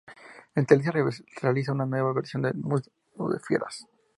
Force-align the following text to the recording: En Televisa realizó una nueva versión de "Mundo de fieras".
En 0.55 0.65
Televisa 0.65 1.19
realizó 1.43 1.73
una 1.73 1.85
nueva 1.85 2.11
versión 2.11 2.41
de 2.41 2.53
"Mundo 2.53 2.89
de 3.31 3.39
fieras". 3.39 3.85